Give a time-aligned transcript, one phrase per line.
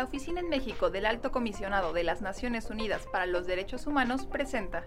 [0.00, 4.24] La Oficina en México del Alto Comisionado de las Naciones Unidas para los Derechos Humanos
[4.24, 4.86] presenta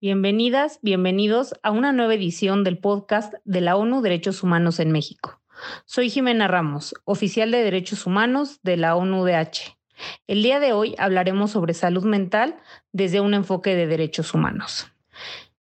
[0.00, 5.40] Bienvenidas, bienvenidos a una nueva edición del podcast de la ONU Derechos Humanos en México.
[5.84, 9.78] Soy Jimena Ramos, oficial de Derechos Humanos de la ONU-DH.
[10.26, 12.56] El día de hoy hablaremos sobre salud mental
[12.90, 14.90] desde un enfoque de derechos humanos.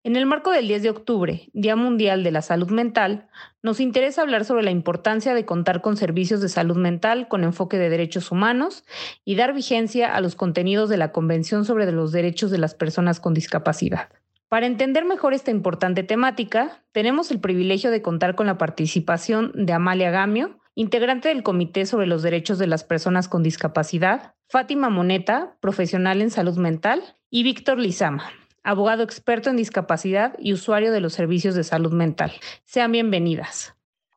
[0.06, 3.26] En el marco del 10 de octubre, Día Mundial de la Salud Mental,
[3.60, 7.76] nos interesa hablar sobre la importancia de contar con servicios de salud mental con enfoque
[7.76, 8.84] de derechos humanos
[9.24, 13.18] y dar vigencia a los contenidos de la Convención sobre los Derechos de las Personas
[13.18, 14.10] con Discapacidad.
[14.46, 19.72] Para entender mejor esta importante temática, tenemos el privilegio de contar con la participación de
[19.72, 25.56] Amalia Gamio, integrante del Comité sobre los Derechos de las Personas con Discapacidad, Fátima Moneta,
[25.58, 28.30] profesional en salud mental, y Víctor Lizama,
[28.66, 32.32] abogado experto en discapacidad y usuario de los servicios de salud mental.
[32.64, 33.74] Sean bienvenidas.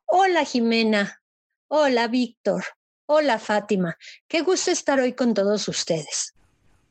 [0.08, 1.22] Hola Jimena.
[1.68, 2.64] Hola Víctor.
[3.06, 3.96] Hola Fátima.
[4.28, 6.34] Qué gusto estar hoy con todos ustedes.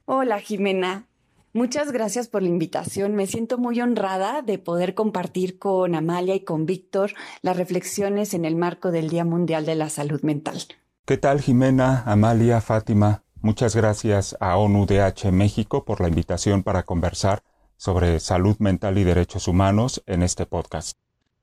[0.05, 1.09] Hola Jimena.
[1.53, 3.17] Muchas gracias por la invitación.
[3.17, 8.45] Me siento muy honrada de poder compartir con Amalia y con Víctor las reflexiones en
[8.45, 10.63] el marco del Día Mundial de la Salud Mental.
[11.05, 13.25] ¿Qué tal, Jimena, Amalia, Fátima?
[13.41, 17.43] Muchas gracias a ONU-DH México por la invitación para conversar
[17.77, 20.99] sobre salud mental y derechos humanos en este podcast.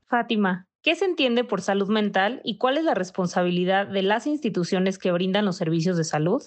[0.06, 4.98] Fátima, ¿qué se entiende por salud mental y cuál es la responsabilidad de las instituciones
[4.98, 6.42] que brindan los servicios de salud?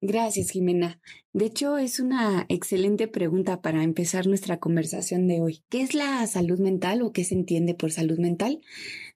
[0.00, 0.98] Gracias, Jimena.
[1.32, 5.62] De hecho, es una excelente pregunta para empezar nuestra conversación de hoy.
[5.68, 8.62] ¿Qué es la salud mental o qué se entiende por salud mental?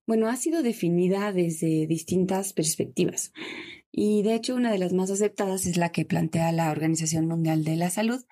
[0.06, 3.32] Bueno, ha sido definida desde distintas perspectivas.
[3.98, 7.64] Y de hecho, una de las más aceptadas es la que plantea la Organización Mundial
[7.64, 8.22] de la Salud,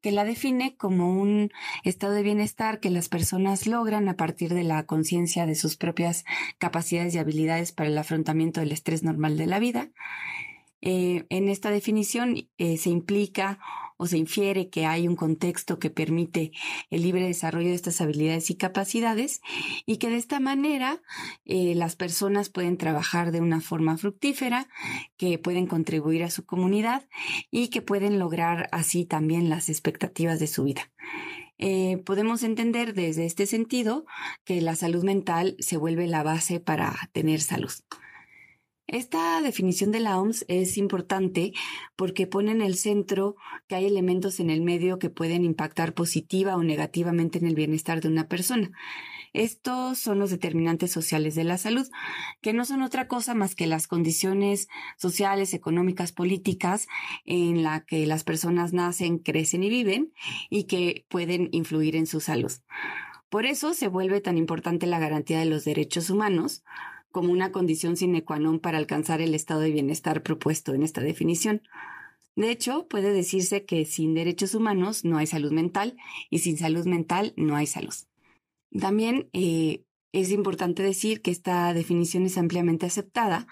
[0.00, 1.50] que la define como un
[1.84, 6.24] estado de bienestar que las personas logran a partir de la conciencia de sus propias
[6.56, 9.90] capacidades y habilidades para el afrontamiento del estrés normal de la vida.
[10.80, 13.58] Eh, en esta definición eh, se implica
[14.02, 16.50] o se infiere que hay un contexto que permite
[16.90, 19.40] el libre desarrollo de estas habilidades y capacidades
[19.86, 21.00] y que de esta manera
[21.44, 24.66] eh, las personas pueden trabajar de una forma fructífera,
[25.16, 27.08] que pueden contribuir a su comunidad
[27.52, 30.90] y que pueden lograr así también las expectativas de su vida.
[32.04, 34.04] podemos entender desde este sentido
[34.44, 37.70] que la salud mental se vuelve la base para tener salud.
[38.86, 41.52] Esta definición de la OMS es importante
[41.96, 43.36] porque pone en el centro
[43.68, 48.00] que hay elementos en el medio que pueden impactar positiva o negativamente en el bienestar
[48.00, 48.72] de una persona.
[49.32, 51.88] Estos son los determinantes sociales de la salud,
[52.42, 54.68] que no son otra cosa más que las condiciones
[54.98, 56.86] sociales, económicas, políticas
[57.24, 60.12] en la que las personas nacen, crecen y viven
[60.50, 62.52] y que pueden influir en su salud.
[63.30, 66.62] Por eso se vuelve tan importante la garantía de los derechos humanos,
[67.12, 71.00] como una condición sine qua non para alcanzar el estado de bienestar propuesto en esta
[71.00, 71.62] definición.
[72.34, 75.96] De hecho, puede decirse que sin derechos humanos no hay salud mental
[76.30, 77.94] y sin salud mental no hay salud.
[78.72, 83.46] También eh, es importante decir que esta definición es ampliamente aceptada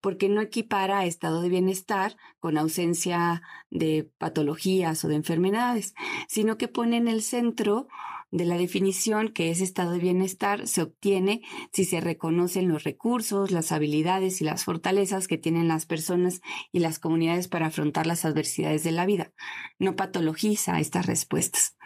[0.00, 5.94] porque no equipara estado de bienestar con ausencia de patologías o de enfermedades,
[6.26, 7.86] sino que pone en el centro
[8.32, 13.50] de la definición que ese estado de bienestar se obtiene si se reconocen los recursos,
[13.50, 16.40] las habilidades y las fortalezas que tienen las personas
[16.72, 19.32] y las comunidades para afrontar las adversidades de la vida.
[19.78, 21.76] No patologiza estas respuestas.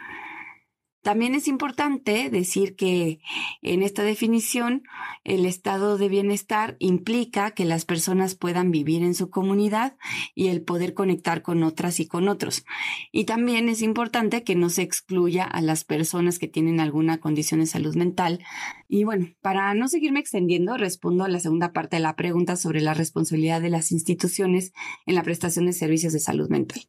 [1.01, 3.19] También es importante decir que
[3.61, 4.83] en esta definición
[5.23, 9.95] el estado de bienestar implica que las personas puedan vivir en su comunidad
[10.35, 12.65] y el poder conectar con otras y con otros.
[13.11, 17.61] Y también es importante que no se excluya a las personas que tienen alguna condición
[17.61, 18.43] de salud mental.
[18.89, 22.81] Y bueno, para no seguirme extendiendo, respondo a la segunda parte de la pregunta sobre
[22.81, 24.73] la responsabilidad de las instituciones
[25.05, 26.81] en la prestación de servicios de salud mental.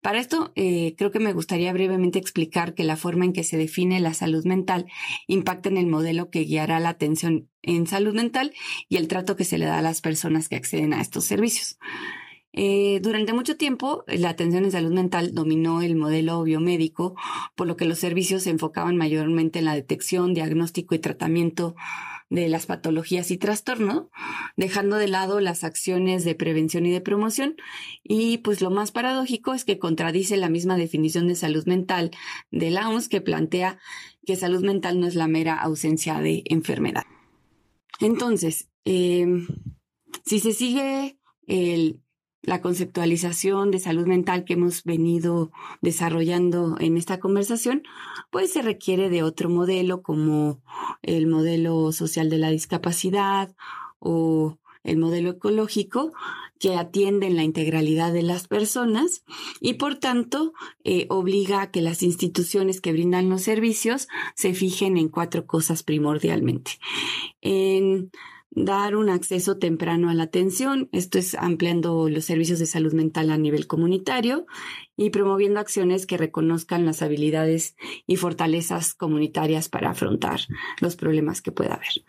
[0.00, 3.56] Para esto, eh, creo que me gustaría brevemente explicar que la forma en que se
[3.56, 4.86] define la salud mental
[5.26, 8.54] impacta en el modelo que guiará la atención en salud mental
[8.88, 11.78] y el trato que se le da a las personas que acceden a estos servicios.
[12.52, 17.14] Eh, durante mucho tiempo, la atención en salud mental dominó el modelo biomédico,
[17.54, 21.76] por lo que los servicios se enfocaban mayormente en la detección, diagnóstico y tratamiento
[22.30, 24.08] de las patologías y trastornos,
[24.56, 27.56] dejando de lado las acciones de prevención y de promoción.
[28.02, 32.10] Y pues lo más paradójico es que contradice la misma definición de salud mental
[32.50, 33.78] de la OMS que plantea
[34.26, 37.04] que salud mental no es la mera ausencia de enfermedad.
[38.00, 39.46] Entonces, em,
[40.24, 42.02] si se sigue el
[42.42, 45.50] la conceptualización de salud mental que hemos venido
[45.80, 47.82] desarrollando en esta conversación,
[48.30, 50.60] pues se requiere de otro modelo como
[51.02, 53.54] el modelo social de la discapacidad
[53.98, 56.12] o el modelo ecológico
[56.58, 59.22] que atienden la integralidad de las personas
[59.60, 60.52] y por tanto
[60.84, 65.82] eh, obliga a que las instituciones que brindan los servicios se fijen en cuatro cosas
[65.82, 66.72] primordialmente.
[67.40, 68.10] En
[68.50, 73.30] dar un acceso temprano a la atención, esto es ampliando los servicios de salud mental
[73.30, 74.46] a nivel comunitario
[74.96, 80.40] y promoviendo acciones que reconozcan las habilidades y fortalezas comunitarias para afrontar
[80.80, 82.04] los problemas que pueda haber.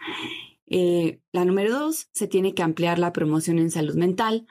[0.67, 4.45] Eh, la número dos, se tiene que ampliar la promoción en salud mental,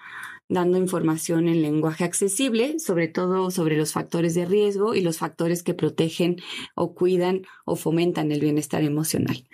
[0.49, 5.63] dando información en lenguaje accesible, sobre todo sobre los factores de riesgo y los factores
[5.63, 6.37] que protegen
[6.75, 9.45] o cuidan o fomentan el bienestar emocional.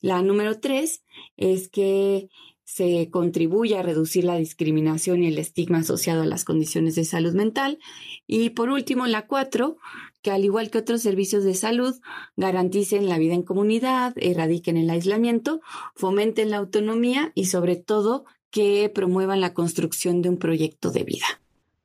[0.00, 1.02] La número tres
[1.36, 2.28] es que
[2.64, 7.32] se contribuye a reducir la discriminación y el estigma asociado a las condiciones de salud
[7.32, 7.78] mental.
[8.26, 9.78] Y por último, la cuatro,
[10.20, 11.98] que al igual que otros servicios de salud,
[12.36, 15.62] garanticen la vida en comunidad, erradiquen el aislamiento,
[15.94, 21.26] fomenten la autonomía y sobre todo que promuevan la construcción de un proyecto de vida.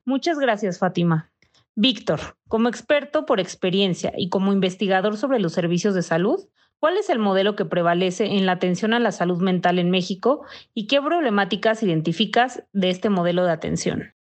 [0.04, 1.31] Muchas gracias, Fátima.
[1.75, 6.45] Víctor, como experto por experiencia y como investigador sobre los servicios de salud,
[6.83, 10.44] ¿cuál es el modelo que prevalece en la atención a la salud mental en México
[10.74, 14.15] y qué problemáticas identificas de este modelo de atención?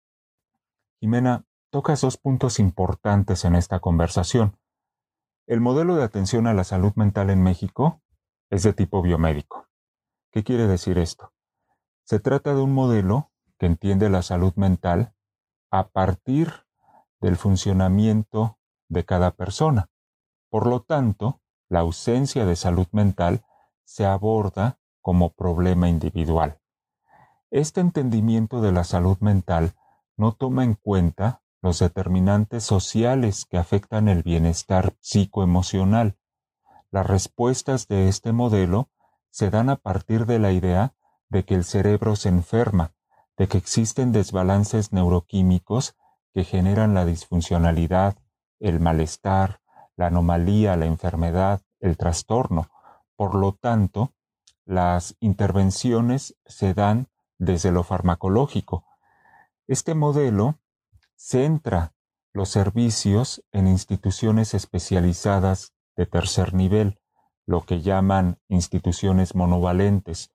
[1.01, 4.59] Jimena, tocas dos puntos importantes en esta conversación.
[5.47, 8.03] El modelo de atención a la salud mental en México
[8.51, 9.67] es de tipo biomédico.
[10.31, 11.33] ¿Qué quiere decir esto?
[12.05, 15.15] Se trata de un modelo que entiende la salud mental
[15.71, 16.67] a partir
[17.23, 18.59] del funcionamiento
[18.91, 19.89] de cada persona.
[20.51, 21.40] Por lo tanto,
[21.71, 23.43] la ausencia de salud mental
[23.85, 26.61] se aborda como problema individual.
[27.51, 29.73] Este entendimiento de la salud mental
[30.17, 36.19] no toma en cuenta los determinantes sociales que afectan el bienestar psicoemocional.
[36.91, 38.91] Las respuestas de este modelo
[39.31, 40.95] se dan a partir de la idea
[41.29, 42.95] de que el cerebro se enferma,
[43.37, 45.97] de que existen desbalances neuroquímicos
[46.35, 48.17] que generan la disfuncionalidad,
[48.59, 49.60] el malestar,
[50.01, 52.71] la anomalía, la enfermedad, el trastorno.
[53.17, 54.15] Por lo tanto,
[54.65, 58.87] las intervenciones se dan desde lo farmacológico.
[59.67, 60.59] Este modelo
[61.17, 61.93] centra
[62.33, 66.99] los servicios en instituciones especializadas de tercer nivel,
[67.45, 70.31] lo que llaman instituciones monovalentes.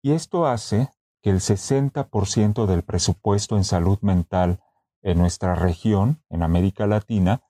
[0.00, 0.90] Y esto hace
[1.22, 4.60] que el 60% del presupuesto en salud mental
[5.02, 7.42] en nuestra región, en América Latina,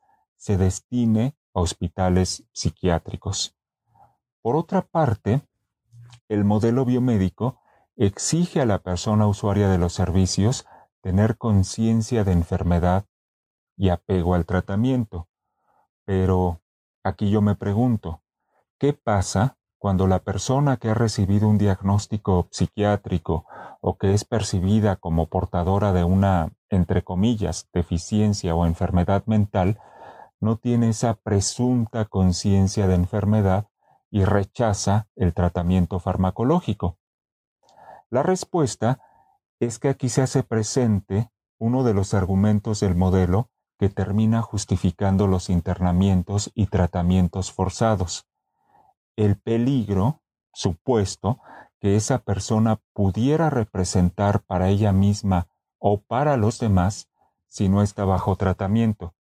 [0.44, 3.56] se destine a hospitales psiquiátricos.
[4.42, 5.40] Por otra parte,
[6.28, 7.62] el modelo biomédico
[7.96, 10.66] exige a la persona usuaria de los servicios
[11.00, 13.06] tener conciencia de enfermedad
[13.78, 15.28] y apego al tratamiento.
[16.04, 16.60] Pero
[17.02, 18.20] aquí yo me pregunto,
[18.78, 23.46] ¿qué pasa cuando la persona que ha recibido un diagnóstico psiquiátrico
[23.80, 29.80] o que es percibida como portadora de una, entre comillas, deficiencia o enfermedad mental,
[30.44, 33.68] no tiene esa presunta conciencia de enfermedad
[34.10, 36.98] y rechaza el tratamiento farmacológico?
[38.10, 39.00] La respuesta
[39.58, 45.26] es que aquí se hace presente uno de los argumentos del modelo que termina justificando
[45.26, 48.28] los internamientos y tratamientos forzados.
[49.16, 50.22] El peligro
[50.52, 51.40] supuesto
[51.80, 55.48] que esa persona pudiera representar para ella misma
[55.78, 57.08] o para los demás
[57.48, 59.14] si no está bajo tratamiento,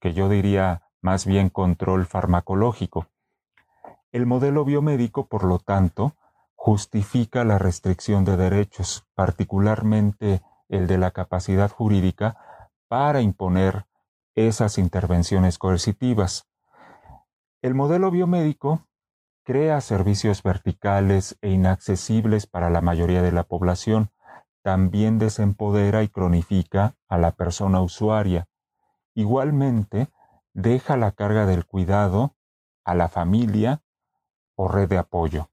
[0.00, 3.06] que yo diría más bien control farmacológico.
[4.10, 6.14] El modelo biomédico, por lo tanto,
[6.54, 12.36] justifica la restricción de derechos, particularmente el de la capacidad jurídica,
[12.88, 13.86] para imponer
[14.34, 16.48] esas intervenciones coercitivas.
[17.62, 18.86] El modelo biomédico
[19.44, 24.10] crea servicios verticales e inaccesibles para la mayoría de la población,
[24.62, 28.46] también desempodera y cronifica a la persona usuaria.
[29.18, 30.12] Igualmente,
[30.54, 32.36] deja la carga del cuidado
[32.84, 33.82] a la familia
[34.54, 35.50] o red de apoyo.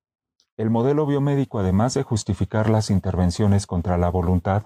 [0.55, 4.65] El modelo biomédico, además de justificar las intervenciones contra la voluntad,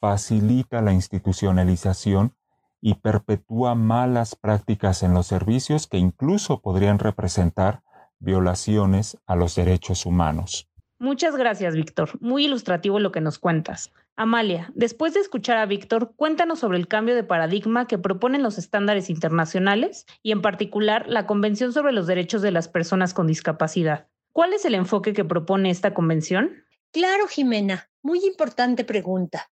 [0.00, 2.36] facilita la institucionalización
[2.80, 7.82] y perpetúa malas prácticas en los servicios que incluso podrían representar
[8.18, 10.70] violaciones a los derechos humanos.
[10.98, 12.18] Muchas gracias, Víctor.
[12.22, 13.92] Muy ilustrativo lo que nos cuentas.
[14.18, 18.58] Amalia, después de escuchar a Víctor, cuéntanos sobre el cambio de paradigma que proponen los
[18.58, 24.08] estándares internacionales y en particular la Convención sobre los Derechos de las Personas con Discapacidad.
[24.32, 26.64] ¿Cuál es el enfoque que propone esta convención?
[26.90, 29.52] Claro, Jimena, muy importante pregunta.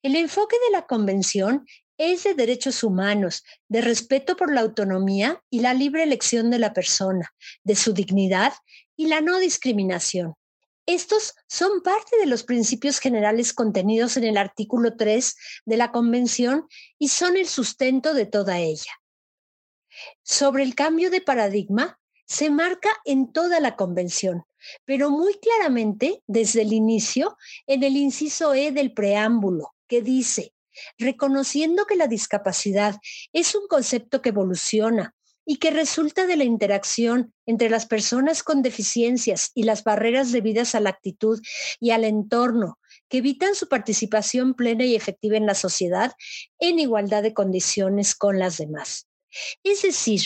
[0.00, 1.66] El enfoque de la Convención
[1.98, 6.72] es de derechos humanos, de respeto por la autonomía y la libre elección de la
[6.72, 8.52] persona, de su dignidad
[8.96, 10.34] y la no discriminación.
[10.86, 16.66] Estos son parte de los principios generales contenidos en el artículo 3 de la Convención
[16.98, 18.92] y son el sustento de toda ella.
[20.22, 24.44] Sobre el cambio de paradigma, se marca en toda la Convención,
[24.84, 27.36] pero muy claramente desde el inicio
[27.66, 30.52] en el inciso E del preámbulo, que dice,
[30.98, 32.96] reconociendo que la discapacidad
[33.32, 35.14] es un concepto que evoluciona
[35.46, 40.74] y que resulta de la interacción entre las personas con deficiencias y las barreras debidas
[40.74, 41.40] a la actitud
[41.80, 46.12] y al entorno que evitan su participación plena y efectiva en la sociedad
[46.58, 49.08] en igualdad de condiciones con las demás.
[49.62, 50.22] Es decir,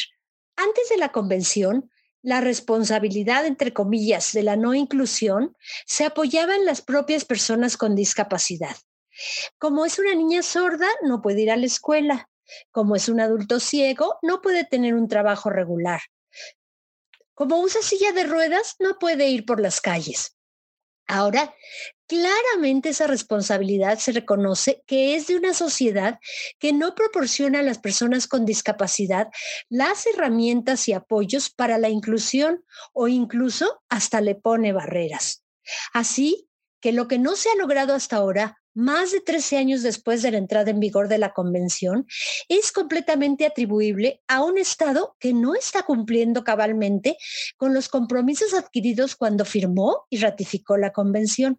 [0.56, 1.90] antes de la convención,
[2.22, 5.56] la responsabilidad, entre comillas, de la no inclusión
[5.86, 8.76] se apoyaba en las propias personas con discapacidad.
[9.58, 12.28] Como es una niña sorda, no puede ir a la escuela.
[12.70, 16.00] Como es un adulto ciego, no puede tener un trabajo regular.
[17.34, 20.36] Como usa silla de ruedas, no puede ir por las calles.
[21.10, 21.54] Ahora,
[22.06, 26.18] claramente esa responsabilidad se reconoce que es de una sociedad
[26.58, 29.28] que no proporciona a las personas con discapacidad
[29.70, 32.62] las herramientas y apoyos para la inclusión
[32.92, 35.44] o incluso hasta le pone barreras.
[35.94, 36.48] Así
[36.80, 40.30] que lo que no se ha logrado hasta ahora más de 13 años después de
[40.30, 42.06] la entrada en vigor de la Convención,
[42.48, 47.16] es completamente atribuible a un Estado que no está cumpliendo cabalmente
[47.56, 51.58] con los compromisos adquiridos cuando firmó y ratificó la Convención.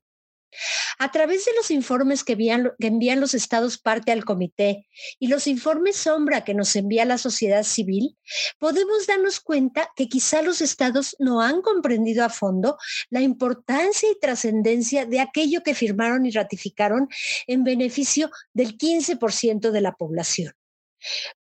[0.97, 4.87] A través de los informes que envían, los estados parte al comité
[5.17, 8.17] y los informes sombra que nos envía la sociedad civil,
[8.57, 12.77] podemos darnos cuenta que quizá los estados no han comprendido a fondo
[13.09, 17.07] la importancia y trascendencia de aquello que firmaron y ratificaron
[17.47, 20.58] en beneficio del 15% de la población.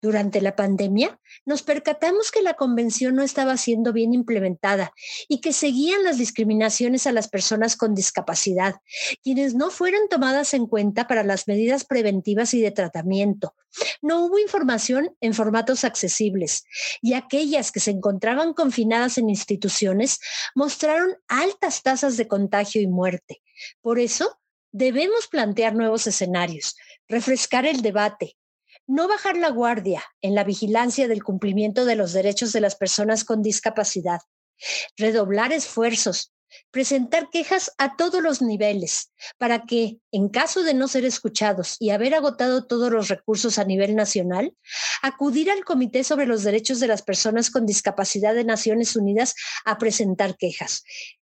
[0.00, 4.92] Durante la pandemia, nos percatamos que la convención no estaba siendo bien implementada
[5.28, 8.76] y que seguían las discriminaciones a las personas con discapacidad,
[9.22, 13.54] quienes no fueron tomadas en cuenta para las medidas preventivas y de tratamiento.
[14.00, 16.64] No hubo información en formatos accesibles
[17.02, 20.18] y aquellas que se encontraban confinadas en instituciones
[20.54, 23.42] mostraron altas tasas de contagio y muerte.
[23.80, 24.38] Por eso,
[24.72, 26.76] debemos plantear nuevos escenarios,
[27.08, 28.36] refrescar el debate,
[28.88, 33.23] no bajar la guardia en la vigilancia del cumplimiento de los derechos de las personas
[33.23, 34.21] con discapacidad,
[34.97, 36.33] redoblar esfuerzos,
[36.71, 41.90] presentar quejas a todos los niveles para que, en caso de no ser escuchados y
[41.90, 44.54] haber agotado todos los recursos a nivel nacional,
[45.02, 49.35] acudir al Comité sobre los Derechos de las Personas con Discapacidad de Naciones Unidas
[49.66, 50.83] a presentar quejas.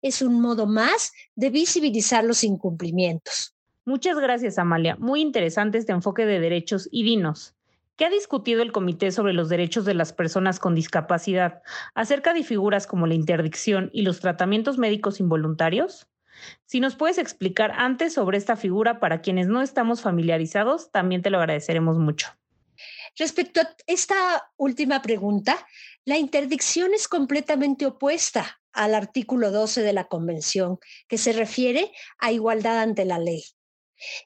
[0.00, 3.54] Es un modo más de visibilizar los incumplimientos.
[3.84, 4.96] Muchas gracias, Amalia.
[5.00, 7.56] Muy interesante este enfoque de derechos y dinos.
[7.96, 11.62] ¿Qué ha discutido el Comité sobre los Derechos de las Personas con Discapacidad
[11.94, 16.06] acerca de figuras como la interdicción y los tratamientos médicos involuntarios?
[16.64, 21.30] Si nos puedes explicar antes sobre esta figura para quienes no estamos familiarizados, también te
[21.30, 22.28] lo agradeceremos mucho.
[23.18, 25.56] Respecto a esta última pregunta,
[26.04, 32.32] la interdicción es completamente opuesta al artículo 12 de la Convención, que se refiere a
[32.32, 33.44] igualdad ante la ley.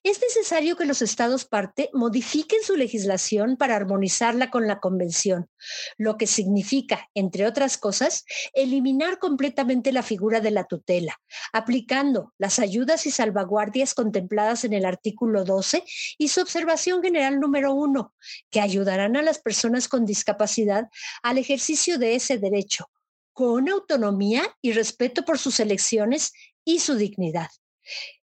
[0.03, 5.51] Es necesario que los estados parte modifiquen su legislación para armonizarla con la convención,
[5.99, 11.21] lo que significa, entre otras cosas, eliminar completamente la figura de la tutela,
[11.53, 15.85] aplicando las ayudas y salvaguardias contempladas en el artículo 12
[16.19, 18.15] y su observación general número uno,
[18.51, 20.89] que ayudarán a las personas con discapacidad
[21.23, 22.91] al ejercicio de ese derecho,
[23.33, 26.33] con autonomía y respeto por sus elecciones
[26.65, 27.49] y su dignidad.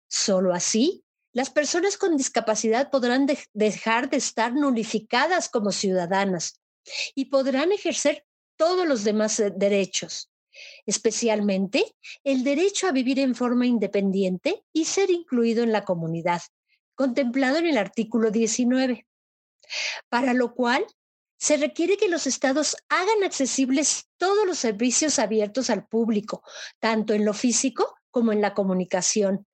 [0.08, 6.62] Solo así las personas con discapacidad podrán dejar de estar nulificadas como ciudadanas
[7.16, 8.26] y podrán ejercer
[8.56, 10.32] todos los demás eh, derechos,
[10.86, 16.42] especialmente el derecho a vivir en forma independiente y ser incluido en la comunidad,
[16.94, 19.08] contemplado en el artículo 19,
[20.10, 20.86] para lo cual
[21.38, 26.44] se requiere que los estados hagan accesibles todos los servicios abiertos al público,
[26.80, 29.48] tanto en lo físico como en la comunicación,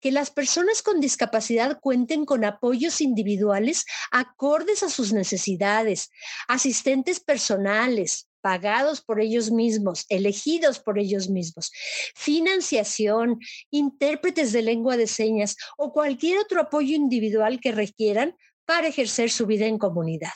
[0.00, 6.10] que las personas con discapacidad cuenten con apoyos individuales acordes a sus necesidades,
[6.48, 11.72] asistentes personales, pagados por ellos mismos, elegidos por ellos mismos,
[12.14, 19.30] financiación, intérpretes de lengua de señas o cualquier otro apoyo individual que requieran para ejercer
[19.30, 20.30] su vida en comunidad.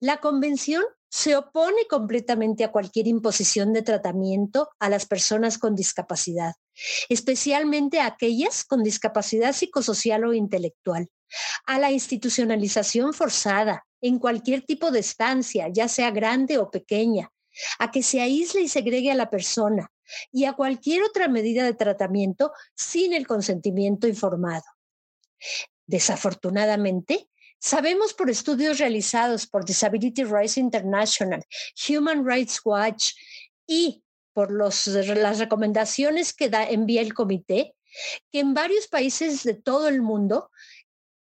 [0.00, 6.54] La convención se opone completamente a cualquier imposición de tratamiento a las personas con discapacidad
[7.08, 11.08] especialmente a aquellas con discapacidad psicosocial o intelectual,
[11.66, 17.30] a la institucionalización forzada en cualquier tipo de estancia, ya sea grande o pequeña,
[17.78, 19.90] a que se aísle y segregue a la persona
[20.32, 24.64] y a cualquier otra medida de tratamiento sin el consentimiento informado.
[25.86, 31.44] Desafortunadamente, sabemos por estudios realizados por Disability Rights International,
[31.88, 33.12] Human Rights Watch
[33.66, 34.02] y
[34.38, 37.74] por las recomendaciones que da, envía el comité,
[38.30, 40.52] que en varios países de todo el mundo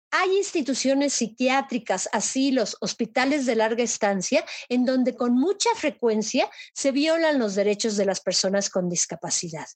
[0.10, 7.40] hay instituciones psiquiátricas, asilos, hospitales de larga estancia, en donde con mucha frecuencia se violan
[7.40, 9.68] los derechos de las personas con discapacidad.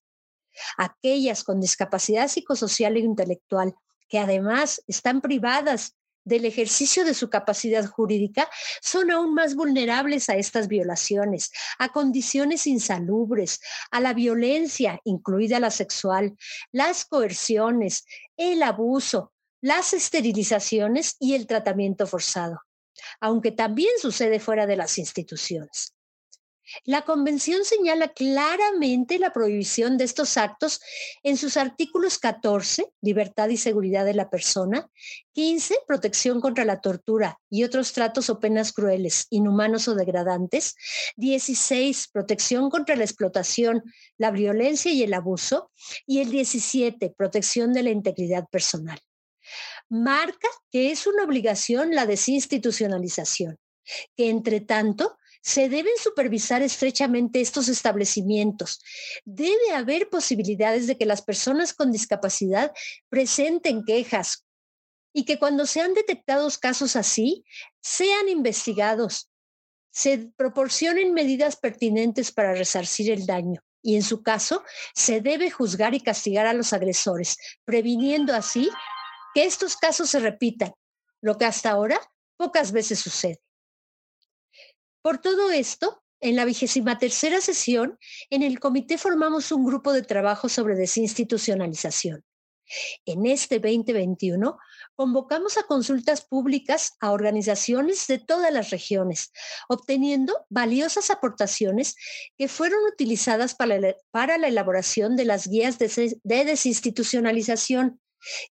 [0.78, 3.76] Aquellas con discapacidad psicosocial e intelectual,
[4.08, 5.97] que además están privadas
[6.28, 8.50] del ejercicio de su capacidad jurídica,
[8.82, 15.72] son aún más vulnerables a estas violaciones, a condiciones insalubres, a la violencia, incluida la
[15.72, 16.38] sexual,
[16.72, 18.06] las coerciones,
[18.36, 22.62] el abuso, las esterilizaciones y el tratamiento forzado,
[23.20, 25.97] aunque también sucede fuera de las instituciones.
[26.84, 30.82] La Convención señala claramente la prohibición de estos actos
[31.24, 34.90] en sus artículos 14, libertad y seguridad de la persona,
[35.34, 40.76] 15, protección contra la tortura y otros tratos o penas crueles, inhumanos o degradantes,
[41.16, 43.84] 16, protección contra la explotación,
[44.18, 45.72] la violencia y el abuso,
[46.06, 49.00] y el 17, protección de la integridad personal.
[49.90, 53.58] Marca que es una obligación la desinstitucionalización,
[54.18, 58.82] que entre tanto se deben supervisar estrechamente estos establecimientos.
[59.24, 62.74] Debe haber posibilidades de que las personas con discapacidad
[63.08, 64.46] presenten quejas
[65.14, 67.46] y que cuando sean detectados casos así,
[67.82, 69.30] sean investigados,
[69.90, 75.94] se proporcionen medidas pertinentes para resarcir el daño y en su caso se debe juzgar
[75.94, 78.70] y castigar a los agresores, previniendo así
[79.34, 80.74] que estos casos se repitan,
[81.22, 82.02] lo que hasta ahora
[82.36, 83.40] pocas veces sucede.
[85.08, 87.98] Por todo esto, en la vigésima tercera sesión,
[88.30, 92.26] en el comité formamos un grupo de trabajo sobre desinstitucionalización.
[93.06, 94.58] En este 2021,
[94.96, 99.32] convocamos a consultas públicas a organizaciones de todas las regiones,
[99.70, 101.96] obteniendo valiosas aportaciones
[102.38, 108.02] que fueron utilizadas para la, elaboración de las guías de desinstitucionalización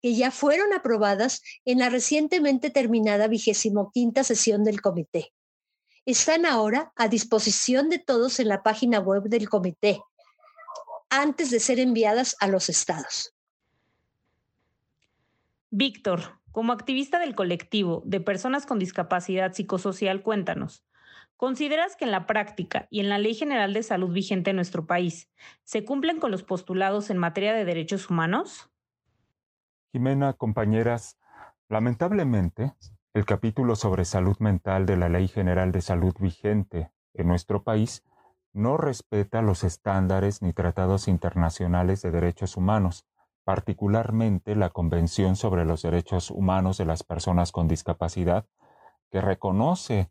[0.01, 5.31] que ya fueron aprobadas en la recientemente terminada vigésimo quinta sesión del comité.
[6.05, 10.01] Están ahora a disposición de todos en la página web del comité,
[11.11, 13.35] antes de ser enviadas a los estados.
[15.69, 20.83] Víctor, como activista del colectivo de personas con discapacidad psicosocial, cuéntanos,
[21.37, 24.87] ¿consideras que en la práctica y en la Ley General de Salud vigente en nuestro
[24.87, 25.29] país
[25.63, 28.71] se cumplen con los postulados en materia de derechos humanos?
[29.91, 31.19] Jimena, compañeras,
[31.69, 32.73] lamentablemente,
[33.13, 38.05] el capítulo sobre salud mental de la Ley General de Salud vigente en nuestro país
[38.53, 43.05] no respeta los estándares ni tratados internacionales de derechos humanos,
[43.43, 48.45] particularmente la Convención sobre los Derechos Humanos de las Personas con Discapacidad,
[49.09, 50.09] que reconoce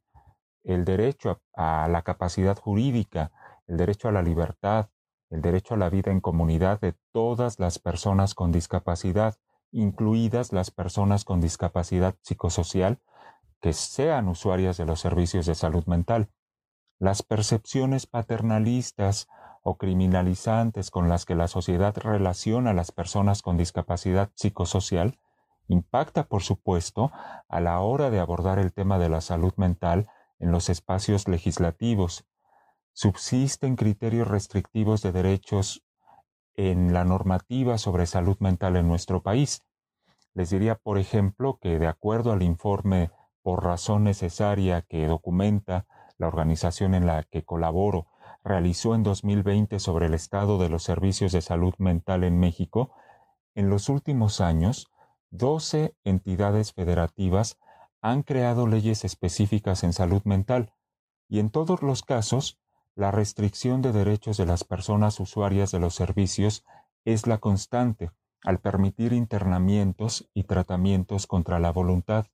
[0.62, 3.32] el derecho a, la capacidad jurídica,
[3.66, 4.90] el derecho a la libertad,
[5.30, 9.36] el derecho a la vida en comunidad de todas las personas con discapacidad,
[9.72, 13.00] incluidas las personas con discapacidad psicosocial
[13.60, 16.30] que sean usuarias de los servicios de salud mental.
[16.98, 19.28] Las percepciones paternalistas
[19.62, 25.18] o criminalizantes con las que la sociedad relaciona a las personas con discapacidad psicosocial
[25.68, 27.12] impacta, por supuesto,
[27.48, 32.24] a la hora de abordar el tema de la salud mental en los espacios legislativos.
[32.92, 35.84] Subsisten criterios restrictivos de derechos
[36.68, 39.62] en la normativa sobre salud mental en nuestro país.
[40.34, 43.10] Les diría, por ejemplo, que de acuerdo al informe
[43.42, 45.86] por razón necesaria que documenta
[46.18, 48.08] la organización en la que colaboro,
[48.44, 52.90] realizó en 2020 sobre el estado de los servicios de salud mental en México,
[53.54, 54.90] en los últimos años,
[55.30, 57.58] 12 entidades federativas
[58.02, 60.74] han creado leyes específicas en salud mental
[61.26, 62.59] y en todos los casos
[63.00, 66.66] la restricción de derechos de las personas usuarias de los servicios
[67.06, 68.10] es la constante
[68.44, 72.26] al permitir internamientos y tratamientos contra la voluntad.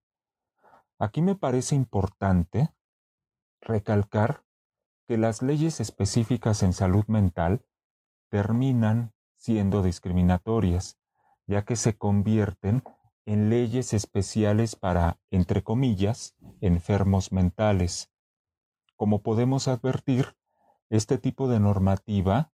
[0.98, 2.74] Aquí me parece importante
[3.60, 4.42] recalcar
[5.06, 7.64] que las leyes específicas en salud mental
[8.28, 10.98] terminan siendo discriminatorias,
[11.46, 12.82] ya que se convierten
[13.24, 18.10] en leyes especiales para, entre comillas, enfermos mentales.
[18.96, 20.34] Como podemos advertir,
[20.90, 22.52] este tipo de normativa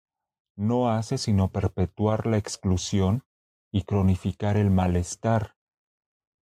[0.57, 3.25] no hace sino perpetuar la exclusión
[3.71, 5.57] y cronificar el malestar.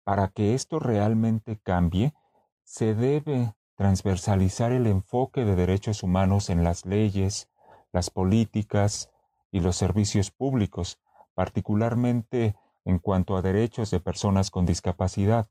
[0.05, 2.15] Para que esto realmente cambie,
[2.63, 7.51] se debe transversalizar el enfoque de derechos humanos en las leyes,
[7.93, 9.11] las políticas
[9.51, 11.01] y los servicios públicos,
[11.35, 15.49] particularmente en cuanto a derechos de personas con discapacidad.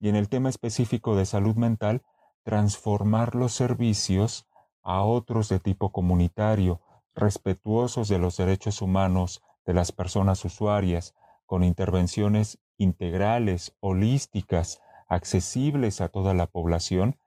[0.00, 2.02] Y en el tema específico de salud mental,
[2.44, 4.46] transformar los servicios
[4.84, 6.80] a otros de tipo comunitario,
[7.14, 11.14] respetuosos de los derechos humanos de las personas usuarias,
[11.46, 17.18] con intervenciones integrales, holísticas, accesibles a toda la población,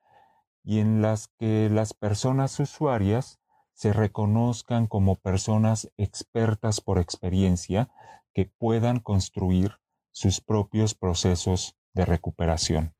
[0.63, 3.39] y en las que las personas usuarias
[3.73, 7.89] se reconozcan como personas expertas por experiencia
[8.33, 9.79] que puedan construir
[10.11, 12.95] sus propios procesos de recuperación.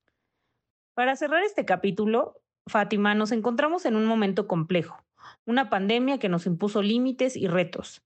[0.94, 5.04] Para cerrar este capítulo, Fátima, nos encontramos en un momento complejo,
[5.46, 8.04] una pandemia que nos impuso límites y retos.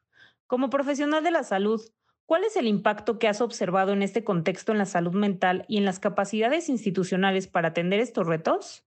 [0.47, 1.81] Como profesional de la salud,
[2.25, 5.77] ¿cuál es el impacto que has observado en este contexto en la salud mental y
[5.77, 8.83] en las capacidades institucionales para atender estos retos?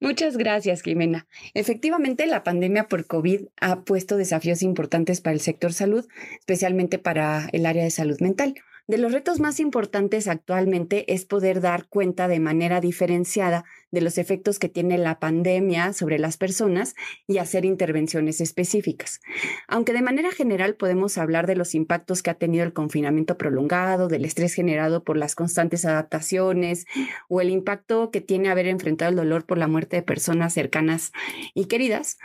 [0.00, 1.26] Muchas gracias, Jimena.
[1.54, 6.06] Efectivamente, la pandemia por COVID ha puesto desafíos importantes para el sector salud,
[6.38, 8.54] especialmente para el área de salud mental.
[8.88, 14.16] De los retos más importantes actualmente es poder dar cuenta de manera diferenciada de los
[14.16, 16.94] efectos que tiene la pandemia sobre las personas
[17.26, 19.20] y hacer intervenciones específicas.
[19.66, 24.08] Aunque de manera general podemos hablar de los impactos que ha tenido el confinamiento prolongado,
[24.08, 26.86] del estrés generado por las constantes adaptaciones
[27.28, 31.12] o el impacto que tiene haber enfrentado el dolor por la muerte de personas cercanas
[31.52, 32.16] y queridas,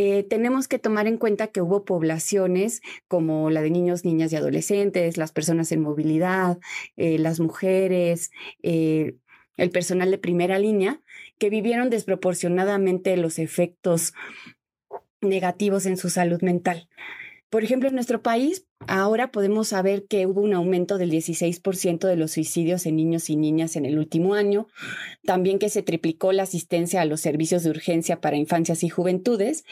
[0.00, 4.36] eh, tenemos que tomar en cuenta que hubo poblaciones como la de niños, niñas y
[4.36, 6.60] adolescentes, las personas en movilidad,
[6.96, 8.30] eh, las mujeres,
[8.62, 9.16] eh,
[9.56, 11.00] el personal de primera línea,
[11.40, 14.14] que vivieron desproporcionadamente los efectos
[15.20, 16.88] negativos en su salud mental.
[17.50, 22.16] Por ejemplo, en nuestro país ahora podemos saber que hubo un aumento del 16% de
[22.16, 24.68] los suicidios en niños y niñas en el último año,
[25.24, 29.64] también que se triplicó la asistencia a los servicios de urgencia para infancias y juventudes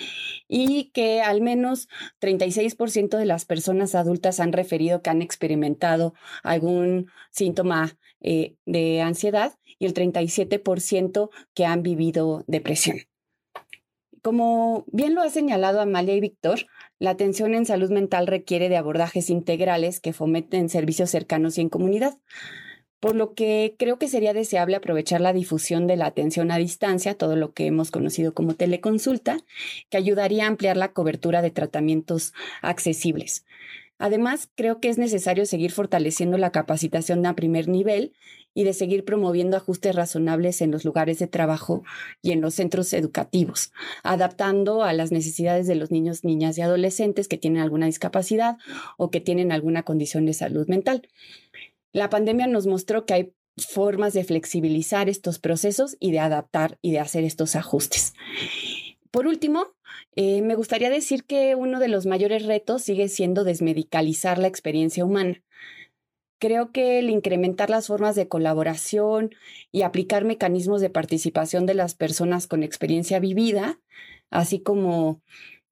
[0.49, 1.89] y que al menos
[2.21, 9.59] 36% de las personas adultas han referido que han experimentado algún síntoma eh, de ansiedad
[9.79, 13.01] y el 37% que han vivido depresión.
[14.27, 16.67] Como bien lo ha señalado Amalia y Víctor,
[16.99, 21.69] la atención en salud mental requiere de abordajes integrales que fomenten servicios cercanos y en
[21.69, 22.19] comunidad,
[22.99, 27.15] por lo que creo que sería deseable aprovechar la difusión de la atención a distancia,
[27.15, 29.39] todo lo que hemos conocido como teleconsulta,
[29.91, 33.45] que ayudaría a ampliar la cobertura de tratamientos accesibles.
[33.99, 38.13] Además, creo que es necesario seguir fortaleciendo la capacitación a primer nivel
[38.53, 41.83] y de seguir promoviendo ajustes razonables en los lugares de trabajo
[42.23, 47.29] y en los centros educativos, adaptando a las necesidades de los niños, niñas y adolescentes
[47.29, 48.57] que tienen alguna discapacidad
[48.97, 51.09] o que tienen alguna condición de salud mental.
[51.93, 56.93] La pandemia nos mostró que hay formas de flexibilizar estos procesos y de adaptar y
[56.93, 58.13] de hacer estos ajustes.
[59.17, 59.69] Por último,
[60.15, 65.07] eh, me gustaría decir que uno de los mayores retos sigue siendo desmedicalizar la experiencia
[65.07, 65.43] humana.
[66.39, 69.31] Creo que el incrementar las formas de colaboración
[69.73, 73.81] y aplicar mecanismos de participación de las personas con experiencia vivida,
[74.29, 75.23] así como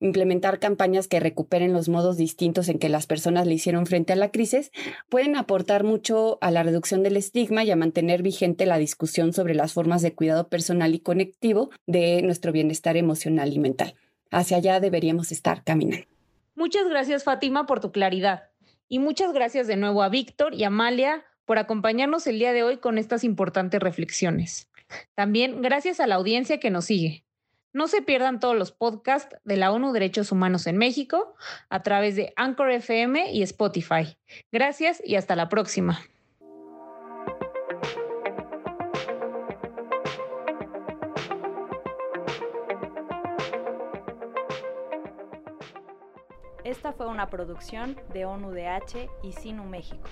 [0.04, 4.16] implementar campañas que recuperen los modos distintos en que las personas le hicieron frente a
[4.16, 4.70] la crisis,
[5.08, 9.54] pueden aportar mucho a la reducción del estigma y a mantener vigente la discusión sobre
[9.54, 13.94] las formas de cuidado personal y conectivo de nuestro bienestar emocional y mental.
[14.30, 16.06] Hacia allá deberíamos estar caminando.
[16.54, 18.50] Muchas gracias, Fátima, por tu claridad.
[18.88, 22.76] Y muchas gracias de nuevo a Víctor y Amalia por acompañarnos el día de hoy
[22.76, 24.68] con estas importantes reflexiones.
[25.14, 27.24] También gracias a la audiencia que nos sigue.
[27.74, 31.34] No se pierdan todos los podcasts de la ONU Derechos Humanos en México
[31.68, 34.16] a través de Anchor FM y Spotify.
[34.52, 35.98] Gracias y hasta la próxima.
[46.62, 50.08] Esta fue una producción de ONUDH y Sinu México.